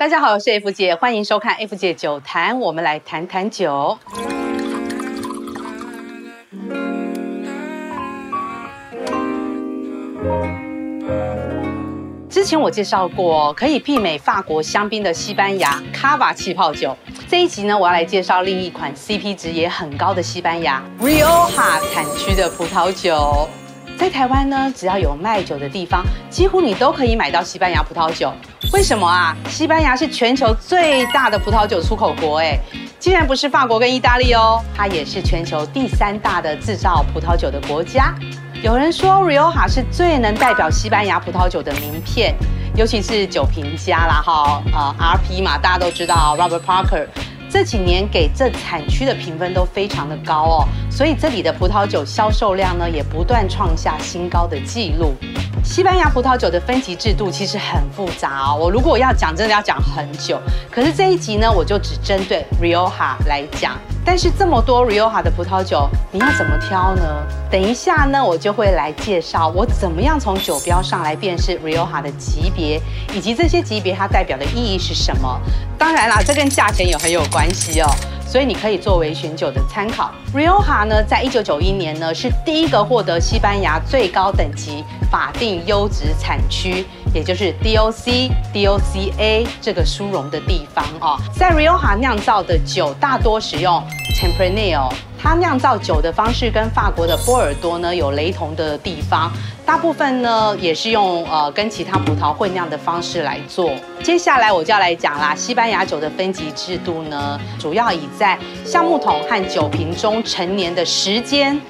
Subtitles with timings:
[0.00, 3.98] 大家好，我是 F 姐，欢迎收看 F 姐酒谈，我们来谈谈酒。
[12.30, 16.96] 之前我介绍过可以媲美法国香槟的西班牙卡瓦气泡酒，
[17.28, 23.46] 这一集呢，我要来介绍另一款 CP 值也很高的西班牙 Rioja 产区的葡萄酒。
[23.98, 28.32] 在台湾呢，只要有卖酒的地方，几乎你都可以买到西班牙葡萄酒。
[28.72, 29.36] 为什么啊？
[29.48, 32.56] 西班牙是全球最大的葡萄酒出口国，哎，
[33.00, 38.14] 竟然不是法国跟意大利哦，它也是全球第三大的制造葡萄酒的国家。
[38.62, 42.34] 有人说，Rioja 是最能代表西班牙葡萄酒的名片，
[42.76, 47.06] 尤其是酒评家啦，哈，呃，RP 嘛，大家都知道，Robert Parker。
[47.52, 55.16] 这几年给这产区的评分都非常的高哦，所以这里的葡萄酒销售量呢也不断创下新高的纪录。
[55.62, 60.40] 西班牙葡萄酒的分级制度其实很复杂哦，我如果要讲，真的要讲很久。
[60.70, 63.78] 可是这一集呢，我就只针对 Rioja 来讲。
[64.04, 67.02] 但是这么多 Rioja 的葡萄酒，你要怎么挑呢？
[67.50, 72.80] 等一下呢，我就会来介绍我怎么样从酒标上来辨识 Rioja 的级别，
[73.14, 75.40] 以及这些级别它代表的意义是什么。
[75.78, 77.86] 当然啦，这跟价钱也很有关系哦。
[78.26, 80.10] 所以你可以作为选酒的参考。
[80.32, 91.18] Rioja 呢，在一九九一年呢，是第一个获得西班牙最高等级法定优质产区，也就是 DOC、DOCA 这个殊荣的地方哦。
[91.36, 93.82] 在 Rioja 酿造的酒大多使用
[94.14, 94.92] Tempranillo。
[95.22, 99.30] 它酿造酒的方式跟法国的波尔多呢有雷同的地方，
[99.66, 103.70] 大部分呢也是用呃跟其他葡萄混酿的方式来做。
[104.02, 111.60] 接下来我就要来讲啦，西班牙酒的分级制度呢，主要以在橡木桶和酒瓶中陈年的时间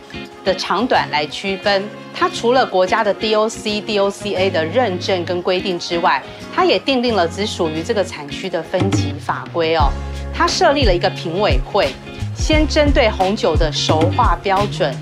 [0.51, 1.85] 的长短来区分。
[2.13, 6.21] 它除了国家的 DOC、DOCA 的认证跟规定之外，
[6.53, 9.89] 它也订定了只属于这个产区的分级法规哦。
[10.35, 11.89] 它设立了一个评委会。
[12.35, 14.93] 先针对红酒的熟化标准，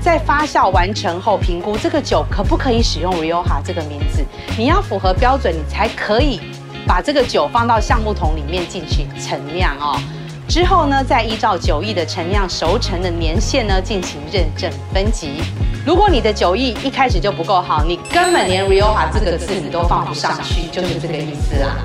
[0.00, 4.24] 在发酵完成后评估这个酒可不可以使用 Rioja 这个名字。
[4.56, 6.40] 你要符合标准，你才可以
[6.86, 10.00] 把这个酒放到橡木桶里面进行陈酿哦。
[10.48, 15.42] 之后呢，再依照酒液的陈酿熟成的年限呢进行认证分级。
[15.84, 21.76] 如果你的酒液一开始就不够好，你根本连 Rioja 这个字你都放不上去，就是这个意思啦。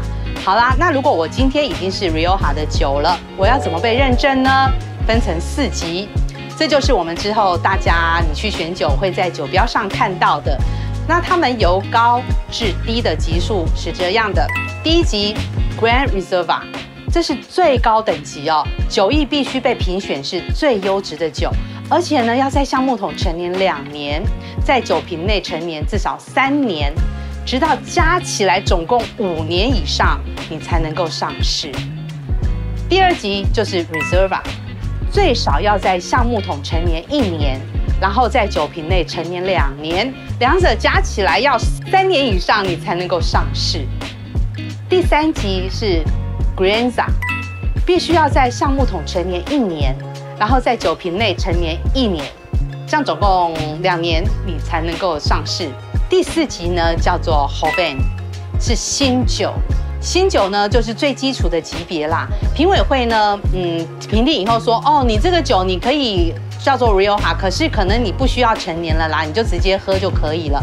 [0.43, 4.71] 好啦，那如果我今天已经是 Rioja 的酒了，我要怎么被认证呢？
[5.07, 6.07] 分成四级，
[6.55, 10.55] 这就是我们之后大家你去选酒会在酒标上看到的。
[11.07, 12.21] 那他们由高
[12.51, 14.47] 至低的级数是这样的：
[14.83, 15.35] 第一级
[15.79, 16.61] Grand Reserva，
[17.11, 21.51] 这是最高等级哦，酒液必须被评选是最优质的酒，
[21.89, 24.23] 而且呢要在橡木桶陈年两年，
[24.63, 26.93] 在酒瓶内陈年至少三年，
[27.45, 31.69] 直到加起来总共五年以上，你才能够上市。
[32.87, 34.39] 第二级就是 Reserva。
[35.11, 37.59] 最少要在橡木桶陈年一年，
[37.99, 43.85] 然后在酒瓶内陈年两年，两者加起来要三年以上，你才能够上市。
[44.87, 46.01] 第三级是
[46.55, 47.05] Crianza，
[47.85, 49.95] 必须要在橡木桶陈年一年，
[50.39, 52.25] 然后在酒瓶内陈年一年，
[52.87, 55.69] 这样总共两年，你才能够上市。
[56.09, 57.97] 第四级呢叫做 Joven，
[58.59, 59.53] 是新酒。
[60.01, 62.27] 新酒呢，就是最基础的级别啦。
[62.55, 70.59] 评委会呢，嗯，评定以后说，哦，你这个酒你可以叫做 Rioja，可是可能你不需要陈年了啦，你就直接喝就可以了。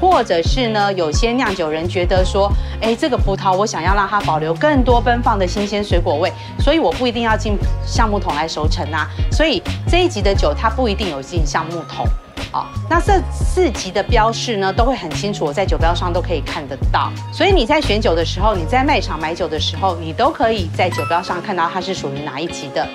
[0.00, 2.50] 或者是呢，有些酿酒人觉得说，
[2.80, 7.56] 哎，这个葡萄我想要让它保留更多奔放的新鲜水果味，所以我不一定要进
[7.86, 9.08] 橡木桶来熟成啊。
[9.32, 12.06] 所以这一级的酒它不一定有进橡木桶。
[12.52, 17.10] 好，那这四级的标示呢，都会很清楚，我在酒标上都可以看得到。
[17.32, 22.86] 所以你在选酒的时候，你在卖场买酒的时候，你都可以在酒标上看到它是属于哪一级的。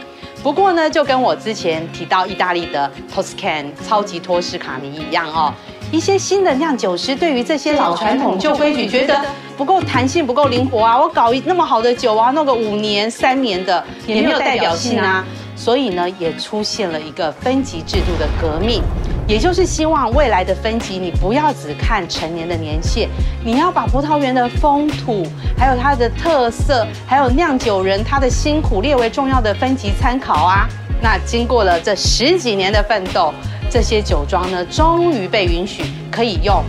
[0.42, 5.54] 不过呢，就跟我之前提到意大利的 Toscan 超级托斯卡尼一样哦，
[5.92, 9.20] 一些新的酿酒师对于这些老传统旧规矩觉得
[9.58, 15.26] 不够弹性、不够灵活啊，我搞一那么好的酒啊，弄个五年、三年的也没有代表性啊。
[15.56, 18.82] 所以呢，也出现了一个分级制度的革命。
[19.28, 23.08] 也就是希望未来的分级，你不要只看成年的年限，
[23.44, 25.24] 你要把葡萄园的风土，
[25.56, 30.68] 还有它的特色，还有酿酒人他的辛苦列为重要的分级参考啊。
[31.02, 33.32] 那经过了这十几年的奋斗，
[33.70, 36.64] 这些酒庄呢，终于被允许可以用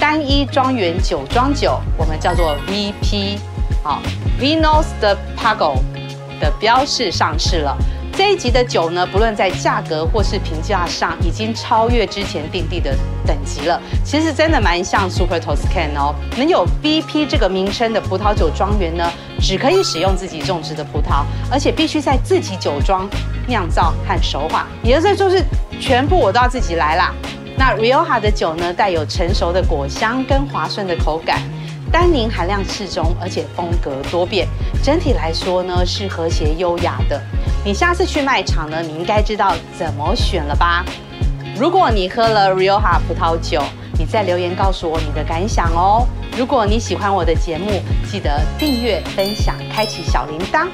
[0.00, 3.38] 单一庄园酒庄酒，我们叫做 VP，
[3.82, 4.00] 好
[4.40, 5.74] ，Vinos de Pago
[6.40, 7.76] 的标示上市了。
[8.16, 13.80] 这一级的酒呢，不论在价格或是评价上，已经超越之前定地的等级了。
[14.02, 16.12] 其实真的蛮像 Super Toscan 哦。
[16.36, 19.08] 能有 VP 这个名称的葡萄酒庄园呢，
[19.38, 23.08] 只可以使用自己种植的葡萄，而且必须在自己酒庄
[23.46, 25.44] 酿造和熟化，也就是说是
[25.80, 27.14] 全部我都要自己来啦。
[27.56, 31.40] 那 Rioja 的酒呢，带有成熟的果香跟滑顺的口感。
[31.90, 34.46] 单宁含量适中，而且风格多变，
[34.82, 37.18] 整体来说呢是和谐优雅的。
[37.64, 40.84] 你下次去卖场呢，你应该知道怎么选了吧？
[41.56, 43.62] 如果你喝了 Rioja 葡萄酒，
[43.98, 46.06] 你再留言告诉我你的感想哦。
[46.36, 50.68] 如果你喜欢我的节目，记得订阅、分享、开启小铃铛。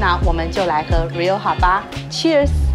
[0.00, 2.65] 那我们就来喝 Rioja 吧，Cheers！